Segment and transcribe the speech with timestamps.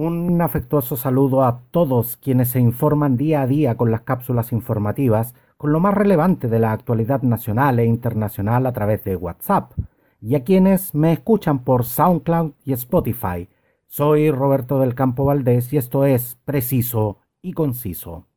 [0.00, 5.34] Un afectuoso saludo a todos quienes se informan día a día con las cápsulas informativas
[5.56, 9.72] con lo más relevante de la actualidad nacional e internacional a través de WhatsApp,
[10.20, 13.48] y a quienes me escuchan por SoundCloud y Spotify.
[13.88, 18.28] Soy Roberto del Campo Valdés y esto es Preciso y Conciso.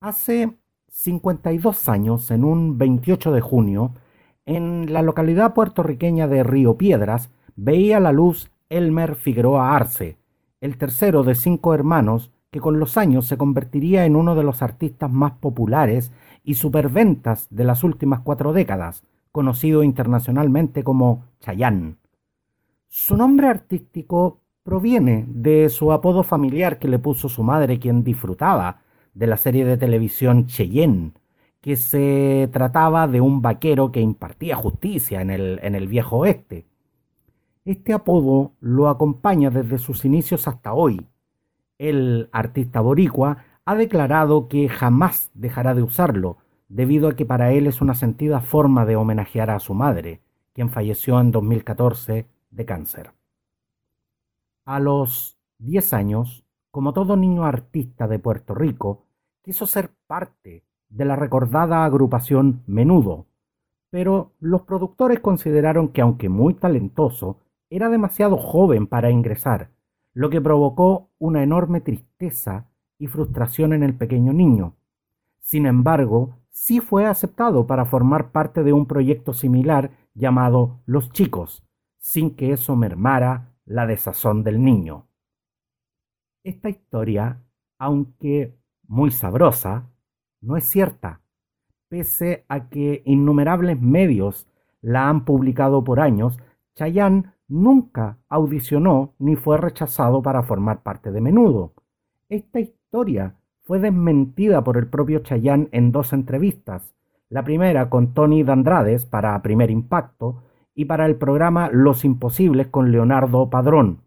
[0.00, 0.52] Hace
[0.88, 3.94] 52 años, en un 28 de junio,
[4.44, 10.18] en la localidad puertorriqueña de Río Piedras, veía la luz Elmer Figueroa Arce,
[10.60, 14.62] el tercero de cinco hermanos que con los años se convertiría en uno de los
[14.62, 16.12] artistas más populares
[16.42, 21.96] y superventas de las últimas cuatro décadas, conocido internacionalmente como Chayanne.
[22.88, 28.82] Su nombre artístico proviene de su apodo familiar que le puso su madre, quien disfrutaba
[29.14, 31.12] de la serie de televisión Cheyenne,
[31.60, 36.66] que se trataba de un vaquero que impartía justicia en el, en el viejo oeste.
[37.66, 41.04] Este apodo lo acompaña desde sus inicios hasta hoy.
[41.78, 46.36] El artista boricua ha declarado que jamás dejará de usarlo,
[46.68, 50.20] debido a que para él es una sentida forma de homenajear a su madre,
[50.52, 53.10] quien falleció en 2014 de cáncer.
[54.64, 59.06] A los 10 años, como todo niño artista de Puerto Rico,
[59.42, 63.26] quiso ser parte de la recordada agrupación Menudo,
[63.90, 69.70] pero los productores consideraron que aunque muy talentoso, era demasiado joven para ingresar,
[70.12, 74.76] lo que provocó una enorme tristeza y frustración en el pequeño niño.
[75.40, 81.62] Sin embargo, sí fue aceptado para formar parte de un proyecto similar llamado Los Chicos,
[81.98, 85.06] sin que eso mermara la desazón del niño.
[86.44, 87.42] Esta historia,
[87.78, 89.90] aunque muy sabrosa,
[90.40, 91.20] no es cierta,
[91.88, 94.46] pese a que innumerables medios
[94.80, 96.38] la han publicado por años,
[96.74, 101.74] Chayanne nunca audicionó ni fue rechazado para formar parte de Menudo.
[102.28, 106.94] Esta historia fue desmentida por el propio Chayanne en dos entrevistas,
[107.28, 110.42] la primera con Tony Dandrades para Primer Impacto
[110.74, 114.02] y para el programa Los Imposibles con Leonardo Padrón.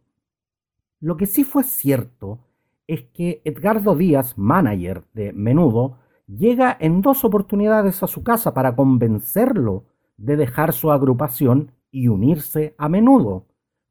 [1.00, 2.40] Lo que sí fue cierto
[2.88, 5.98] es que Edgardo Díaz, manager de Menudo,
[6.28, 9.86] llega en dos oportunidades a su casa para convencerlo
[10.18, 13.46] de dejar su agrupación y unirse a menudo.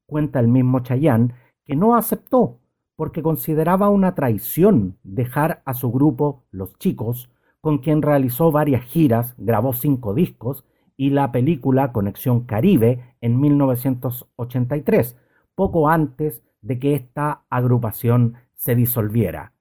[0.06, 2.60] Cuenta el mismo Chayán que no aceptó
[2.98, 9.34] porque consideraba una traición dejar a su grupo Los Chicos, con quien realizó varias giras,
[9.38, 10.64] grabó cinco discos
[10.96, 15.16] y la película Conexión Caribe en 1983,
[15.54, 19.52] poco antes de que esta agrupación se disolviera.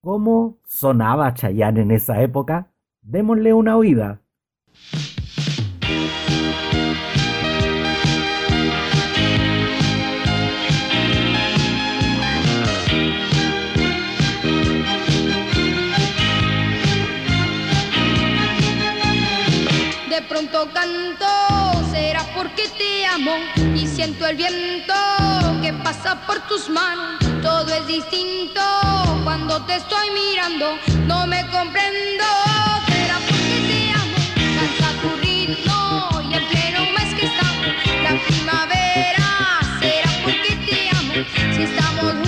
[0.00, 2.72] ¿Cómo sonaba Chayán en esa época?
[3.02, 4.22] Démosle una oída.
[23.76, 24.92] Y siento el viento
[25.62, 27.20] que pasa por tus manos.
[27.42, 28.60] Todo es distinto
[29.22, 30.76] cuando te estoy mirando,
[31.06, 32.24] no me comprendo.
[32.88, 34.16] Será porque te amo,
[34.58, 37.68] canta tu ritmo y el pleno mes que estamos,
[38.02, 39.60] la primavera.
[39.78, 41.14] Será porque te amo,
[41.54, 42.23] si estamos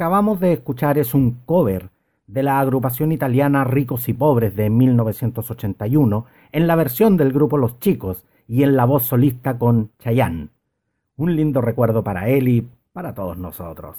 [0.00, 1.90] acabamos de escuchar es un cover
[2.26, 7.78] de la agrupación italiana Ricos y Pobres de 1981 en la versión del grupo Los
[7.80, 10.48] Chicos y en la voz solista con Chayanne.
[11.16, 13.98] Un lindo recuerdo para él y para todos nosotros.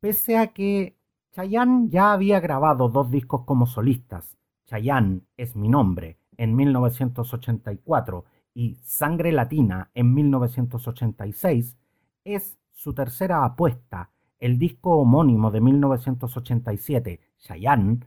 [0.00, 0.96] Pese a que
[1.32, 8.76] Chayanne ya había grabado dos discos como solistas, Chayanne es mi nombre en 1984 y
[8.76, 11.76] Sangre Latina en 1986,
[12.24, 18.00] es su tercera apuesta, el disco homónimo de 1987, Chayanne,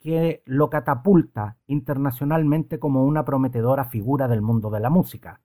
[0.00, 5.40] que lo catapulta internacionalmente como una prometedora figura del mundo de la música.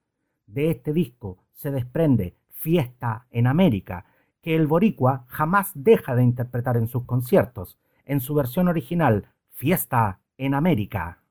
[0.45, 4.05] De este disco se desprende Fiesta en América,
[4.41, 10.19] que el boricua jamás deja de interpretar en sus conciertos, en su versión original, Fiesta
[10.37, 11.23] en América.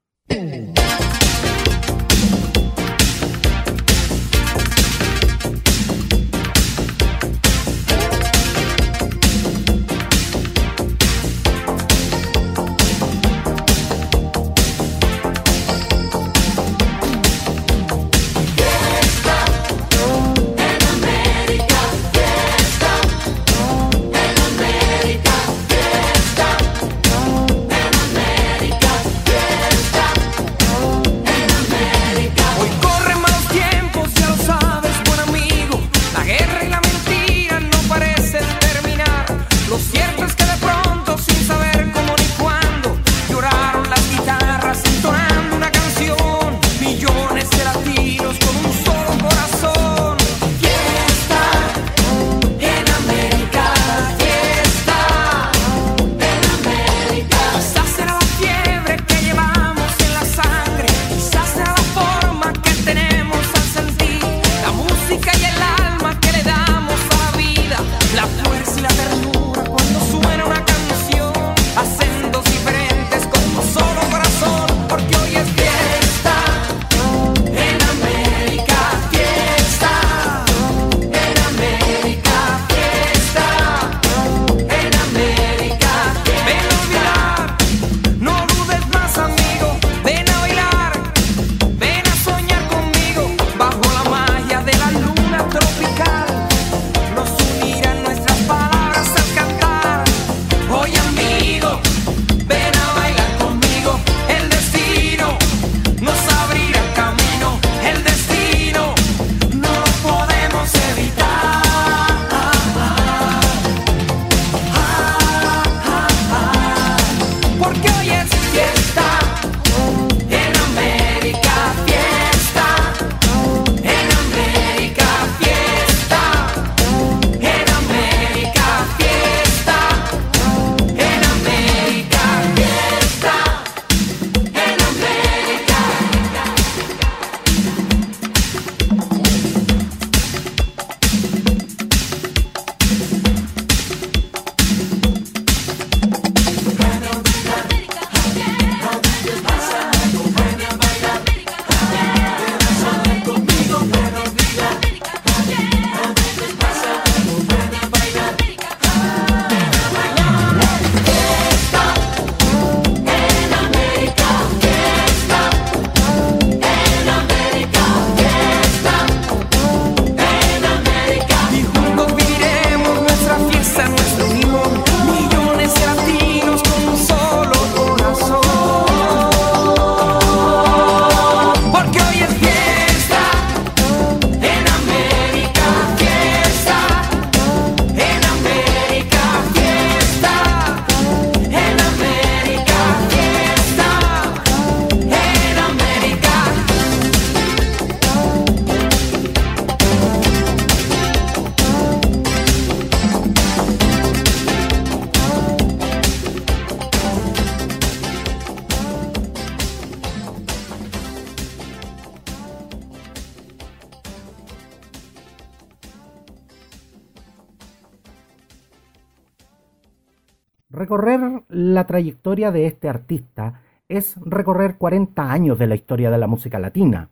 [220.92, 226.26] Recorrer la trayectoria de este artista es recorrer 40 años de la historia de la
[226.26, 227.08] música latina.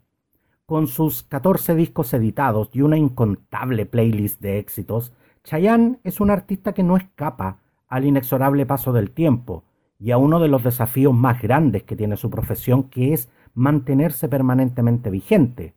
[0.66, 6.74] Con sus 14 discos editados y una incontable playlist de éxitos, Chayanne es un artista
[6.74, 9.64] que no escapa al inexorable paso del tiempo
[9.98, 14.28] y a uno de los desafíos más grandes que tiene su profesión, que es mantenerse
[14.28, 15.72] permanentemente vigente.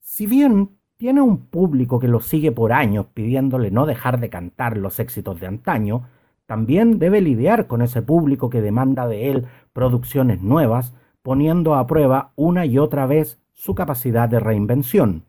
[0.00, 4.76] Si bien tiene un público que lo sigue por años pidiéndole no dejar de cantar
[4.76, 6.02] los éxitos de antaño,
[6.52, 10.92] también debe lidiar con ese público que demanda de él producciones nuevas,
[11.22, 15.24] poniendo a prueba una y otra vez su capacidad de reinvención.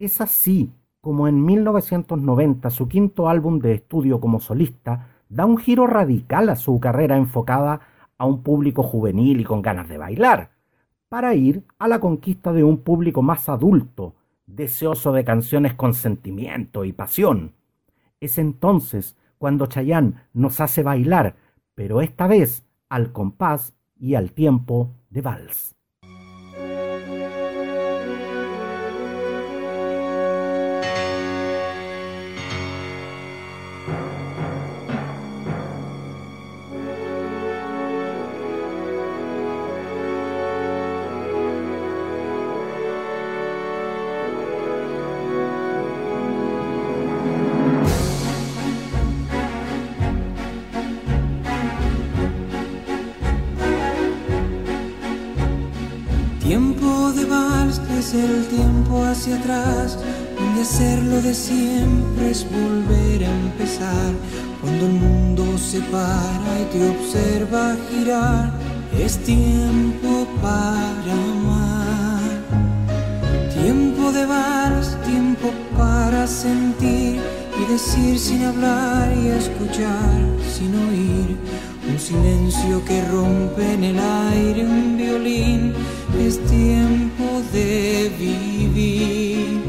[0.00, 5.86] Es así como en 1990 su quinto álbum de estudio como solista da un giro
[5.86, 7.82] radical a su carrera enfocada
[8.18, 10.50] a un público juvenil y con ganas de bailar,
[11.08, 16.84] para ir a la conquista de un público más adulto, deseoso de canciones con sentimiento
[16.84, 17.52] y pasión.
[18.18, 21.36] Es entonces cuando Chayanne nos hace bailar,
[21.74, 25.75] pero esta vez al compás y al tiempo de vals.
[58.14, 59.98] El tiempo hacia atrás,
[60.38, 64.12] donde hacerlo de siempre es volver a empezar.
[64.60, 68.52] Cuando el mundo se para y te observa girar,
[68.98, 72.22] es tiempo para amar.
[73.52, 77.20] Tiempo de vals, tiempo para sentir
[77.60, 80.16] y decir sin hablar y escuchar
[80.54, 81.36] sin oír.
[81.88, 85.72] Un silencio que rompe en el aire un violín
[86.20, 89.60] es tiempo de vivir.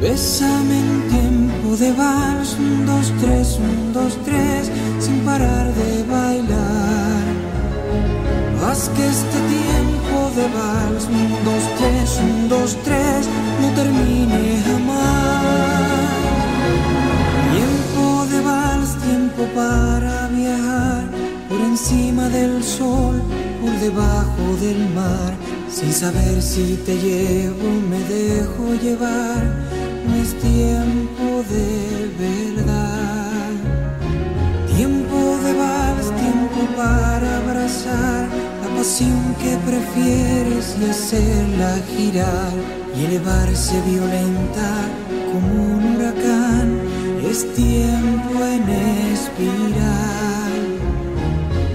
[0.00, 7.24] Bésame en tiempo de vals, un, dos, tres, un, dos, tres, sin parar de bailar.
[8.64, 13.28] Haz que este tiempo de vals, un, dos, tres, un, dos, tres,
[13.60, 15.96] no termine jamás.
[17.56, 21.04] Tiempo de vals, tiempo para viajar
[21.48, 23.22] por encima del sol,
[23.66, 25.34] por debajo del mar
[25.68, 29.42] sin saber si te llevo, me dejo llevar,
[30.06, 33.50] no es tiempo de verdad.
[34.76, 38.28] Tiempo de vals, tiempo para abrazar
[38.62, 42.52] la pasión que prefieres y hacerla girar
[42.96, 44.70] y elevarse violenta
[45.32, 46.68] como un huracán.
[47.28, 48.68] Es tiempo en
[49.12, 50.16] espiral.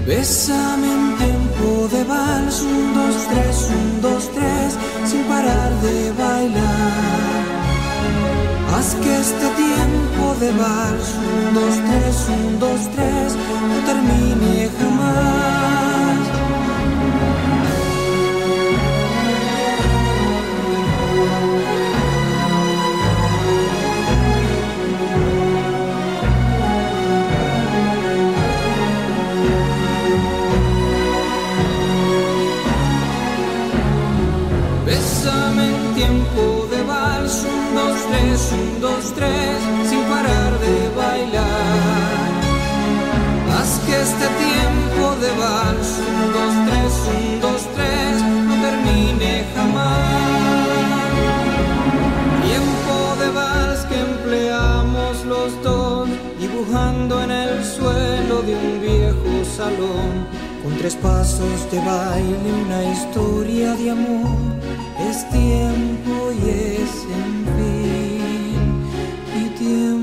[0.06, 1.01] Bésame
[2.12, 4.70] vals, un, dos, tres, un, dos, tres,
[5.08, 7.42] sin parar de bailar.
[8.74, 13.28] Haz que este tiempo de vals, un, dos, tres, un, dos, tres,
[13.68, 15.61] no termine jamás.
[38.52, 39.58] Un, dos, tres,
[39.88, 42.32] sin parar de bailar.
[43.54, 50.32] Haz que este tiempo de vals, un, dos, tres, un, dos, tres, no termine jamás.
[52.48, 56.08] Tiempo de vals que empleamos los dos,
[56.40, 60.26] dibujando en el suelo de un viejo salón.
[60.62, 64.36] Con tres pasos de baile, una historia de amor,
[65.10, 67.41] es tiempo y es en
[69.62, 70.01] tiempo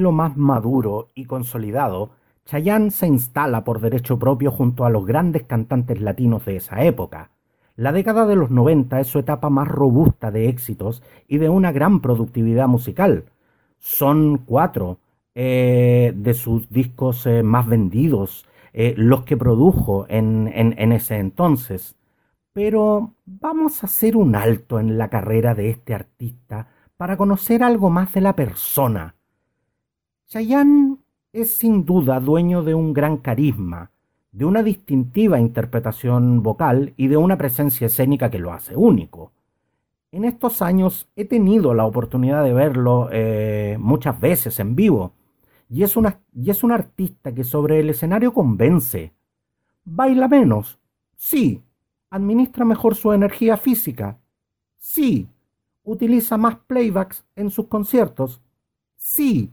[0.00, 2.10] más maduro y consolidado,
[2.46, 7.30] Chayanne se instala por derecho propio junto a los grandes cantantes latinos de esa época.
[7.76, 11.72] La década de los 90 es su etapa más robusta de éxitos y de una
[11.72, 13.24] gran productividad musical.
[13.78, 14.98] Son cuatro
[15.34, 20.48] eh, de sus discos eh, más vendidos, eh, los que produjo en
[20.92, 21.96] ese entonces.
[22.52, 27.90] Pero vamos a hacer un alto en la carrera de este artista para conocer algo
[27.90, 29.14] más de la persona.
[30.30, 30.98] Chayanne
[31.32, 33.90] es sin duda dueño de un gran carisma,
[34.30, 39.32] de una distintiva interpretación vocal y de una presencia escénica que lo hace único.
[40.12, 45.14] En estos años he tenido la oportunidad de verlo eh, muchas veces en vivo,
[45.68, 49.12] y es, una, y es un artista que sobre el escenario convence.
[49.84, 50.78] ¿Baila menos?
[51.16, 51.60] Sí.
[52.08, 54.20] ¿Administra mejor su energía física?
[54.78, 55.26] Sí.
[55.82, 58.40] ¿Utiliza más playbacks en sus conciertos?
[58.94, 59.50] Sí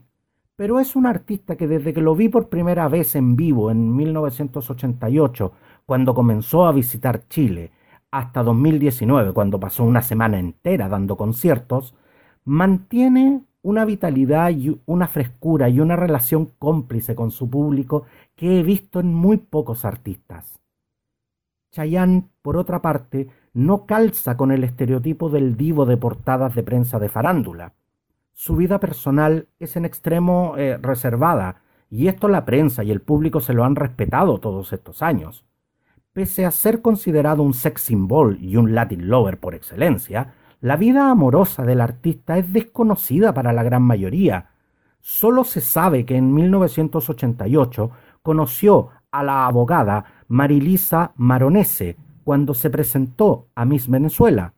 [0.58, 3.94] pero es un artista que desde que lo vi por primera vez en vivo en
[3.94, 5.52] 1988,
[5.86, 7.70] cuando comenzó a visitar Chile,
[8.10, 11.94] hasta 2019, cuando pasó una semana entera dando conciertos,
[12.44, 18.64] mantiene una vitalidad y una frescura y una relación cómplice con su público que he
[18.64, 20.58] visto en muy pocos artistas.
[21.70, 26.98] Chayanne, por otra parte, no calza con el estereotipo del divo de portadas de prensa
[26.98, 27.74] de farándula
[28.38, 33.40] su vida personal es en extremo eh, reservada, y esto la prensa y el público
[33.40, 35.44] se lo han respetado todos estos años.
[36.12, 41.10] Pese a ser considerado un sex symbol y un Latin lover por excelencia, la vida
[41.10, 44.50] amorosa del artista es desconocida para la gran mayoría.
[45.00, 47.90] Solo se sabe que en 1988
[48.22, 54.54] conoció a la abogada Marilisa Maronese cuando se presentó a Miss Venezuela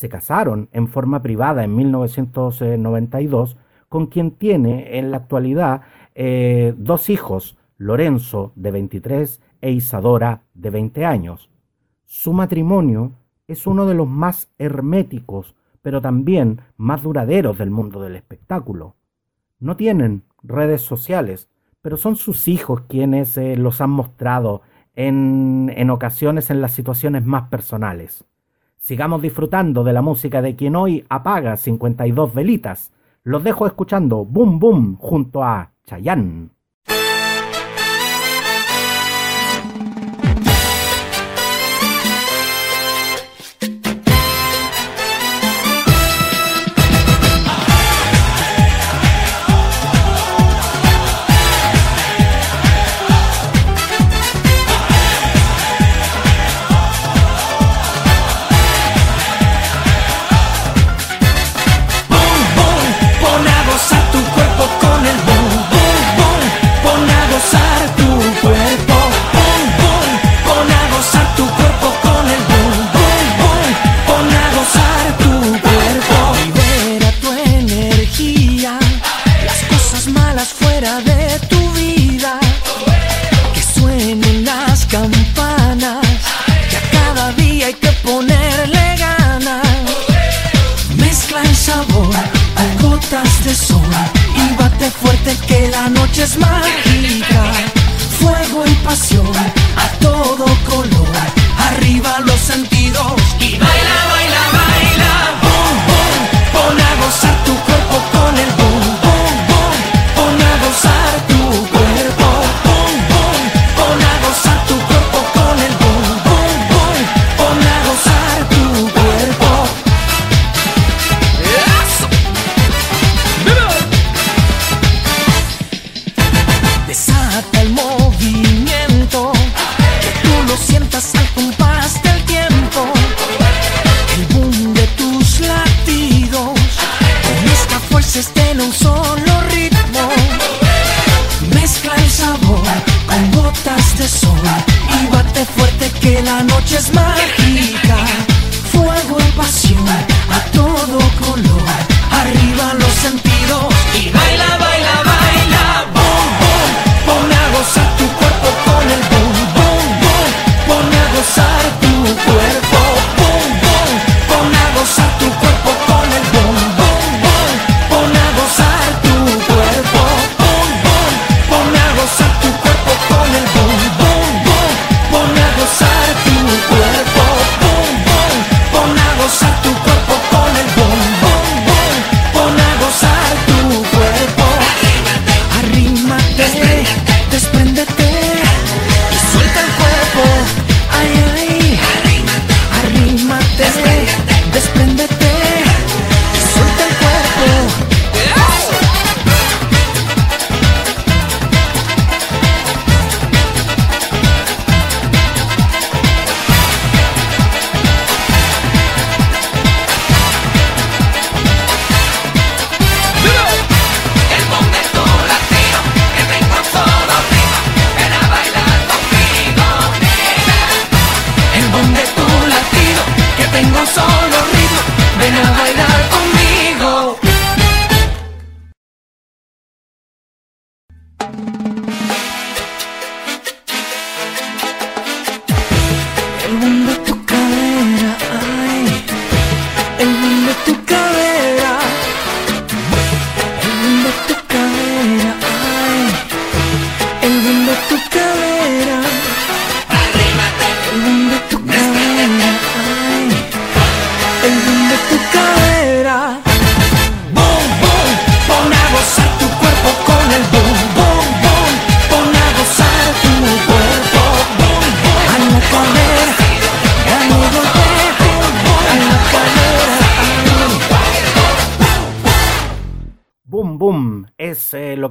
[0.00, 3.58] se casaron en forma privada en 1992,
[3.90, 5.82] con quien tiene en la actualidad
[6.14, 11.50] eh, dos hijos, Lorenzo de 23 e Isadora de 20 años.
[12.06, 13.12] Su matrimonio
[13.46, 18.96] es uno de los más herméticos, pero también más duraderos del mundo del espectáculo.
[19.58, 21.50] No tienen redes sociales,
[21.82, 24.62] pero son sus hijos quienes eh, los han mostrado
[24.94, 28.24] en, en ocasiones en las situaciones más personales.
[28.80, 32.90] Sigamos disfrutando de la música de quien hoy apaga 52 velitas.
[33.22, 36.48] Los dejo escuchando Boom Boom junto a Chayanne.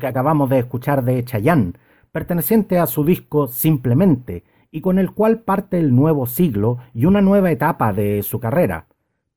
[0.10, 1.74] Acabamos de escuchar de Chayanne,
[2.12, 7.22] perteneciente a su disco Simplemente, y con el cual parte el nuevo siglo y una
[7.22, 8.88] nueva etapa de su carrera.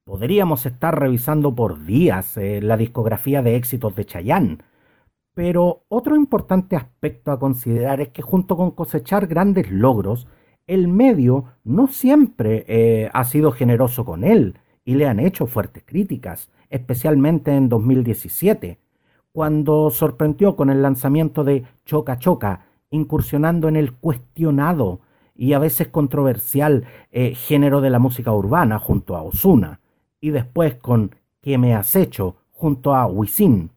[0.05, 4.59] Podríamos estar revisando por días eh, la discografía de éxitos de Chayanne,
[5.35, 10.27] pero otro importante aspecto a considerar es que junto con cosechar grandes logros,
[10.67, 15.85] el medio no siempre eh, ha sido generoso con él y le han hecho fuertes
[15.87, 18.79] críticas, especialmente en 2017,
[19.33, 25.01] cuando sorprendió con el lanzamiento de Choca Choca, incursionando en el cuestionado
[25.35, 29.81] y a veces controversial eh, género de la música urbana junto a Osuna,
[30.21, 32.37] y después con ¿Qué me has hecho?
[32.53, 33.73] junto a Wisin.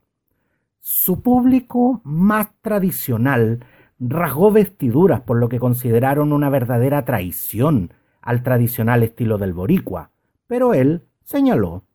[0.80, 3.66] Su público más tradicional
[3.98, 7.92] rasgó vestiduras por lo que consideraron una verdadera traición
[8.22, 10.12] al tradicional estilo del boricua,
[10.46, 11.86] pero él señaló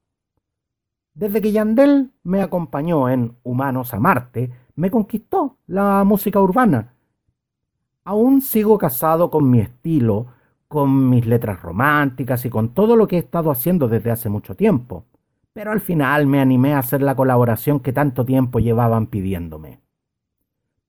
[1.15, 6.95] desde que Yandel me acompañó en Humanos a Marte, me conquistó la música urbana
[8.05, 10.27] Aún sigo casado con mi estilo,
[10.69, 14.57] con mis letras románticas y con todo lo que he estado haciendo desde hace mucho
[14.57, 15.05] tiempo.
[15.53, 19.81] Pero al final me animé a hacer la colaboración que tanto tiempo llevaban pidiéndome.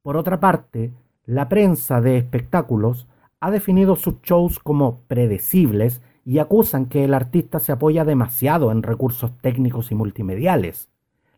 [0.01, 0.93] Por otra parte,
[1.25, 3.07] la prensa de espectáculos
[3.39, 8.83] ha definido sus shows como predecibles y acusan que el artista se apoya demasiado en
[8.83, 10.89] recursos técnicos y multimediales.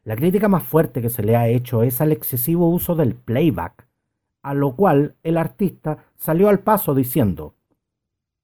[0.03, 3.87] La crítica más fuerte que se le ha hecho es al excesivo uso del playback,
[4.41, 7.55] a lo cual el artista salió al paso diciendo,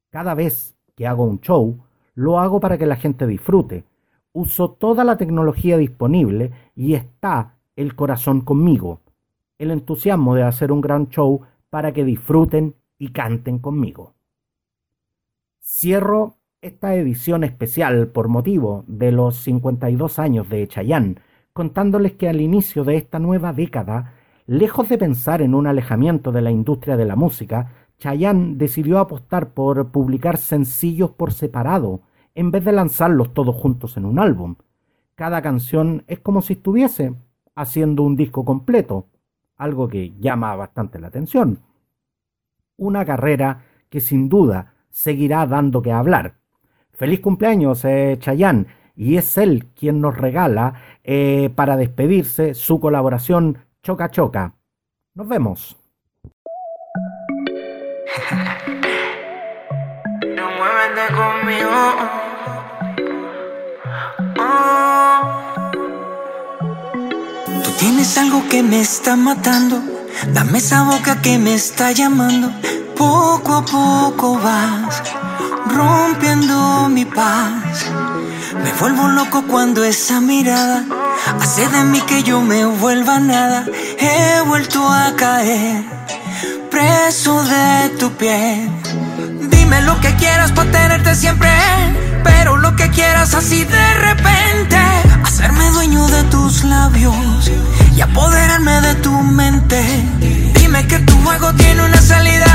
[0.09, 1.77] cada vez que hago un show,
[2.15, 3.83] lo hago para que la gente disfrute.
[4.31, 9.01] Uso toda la tecnología disponible y está el corazón conmigo.
[9.57, 14.13] El entusiasmo de hacer un gran show para que disfruten y canten conmigo.
[15.61, 21.15] Cierro esta edición especial por motivo de los 52 años de Chayanne,
[21.53, 24.13] contándoles que al inicio de esta nueva década
[24.51, 29.53] Lejos de pensar en un alejamiento de la industria de la música, Chayanne decidió apostar
[29.53, 32.01] por publicar sencillos por separado,
[32.33, 34.55] en vez de lanzarlos todos juntos en un álbum.
[35.13, 37.13] Cada canción es como si estuviese
[37.53, 39.05] haciendo un disco completo,
[39.55, 41.59] algo que llama bastante la atención.
[42.75, 46.33] Una carrera que sin duda seguirá dando que hablar.
[46.91, 53.59] Feliz cumpleaños, eh, Chayanne, y es él quien nos regala, eh, para despedirse, su colaboración
[53.81, 54.55] Choca Choca.
[55.15, 55.77] Nos vemos.
[61.17, 61.81] conmigo.
[64.37, 65.21] Oh.
[67.63, 69.81] Tú tienes algo que me está matando.
[70.33, 72.51] Dame esa boca que me está llamando.
[72.99, 75.01] Poco a poco vas
[75.73, 77.85] rompiendo mi paz.
[78.61, 80.83] Me vuelvo loco cuando esa mirada
[81.39, 83.65] Hace de mí que yo me vuelva nada.
[83.97, 85.85] He vuelto a caer,
[86.69, 88.69] preso de tu piel.
[89.49, 91.49] Dime lo que quieras para tenerte siempre.
[92.21, 94.77] Pero lo que quieras así de repente.
[95.23, 97.49] Hacerme dueño de tus labios
[97.95, 100.58] y apoderarme de tu mente.
[100.69, 102.45] Dime que tu juego tiene una salida.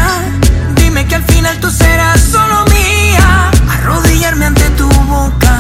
[0.77, 3.51] Dime que al final tú serás solo mía.
[3.69, 5.59] Arrodillarme ante tu boca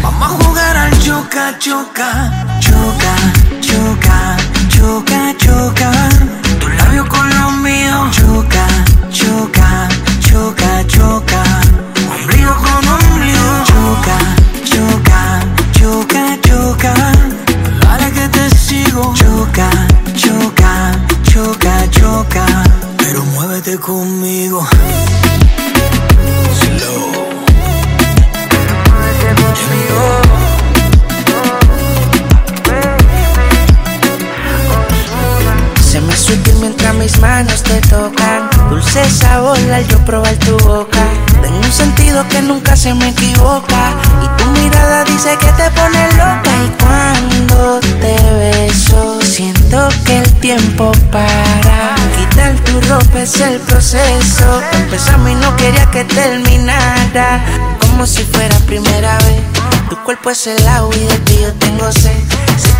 [0.00, 3.16] Vamos a jugar al choca, choca, choca,
[3.60, 4.36] choca,
[4.68, 5.90] choca, choca.
[6.60, 8.16] Tu labio con los míos.
[8.18, 8.66] Choca,
[9.10, 9.93] choca, choca,
[56.06, 57.44] que terminara.
[57.80, 59.42] Como si fuera primera vez.
[59.88, 62.22] Tu cuerpo es el agua y de ti yo tengo sed.
[62.56, 62.73] Se